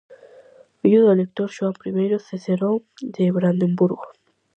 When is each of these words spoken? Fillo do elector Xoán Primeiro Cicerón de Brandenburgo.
Fillo 0.79 0.99
do 1.03 1.13
elector 1.17 1.49
Xoán 1.55 1.75
Primeiro 1.83 2.17
Cicerón 2.27 2.75
de 3.15 3.23
Brandenburgo. 3.37 4.05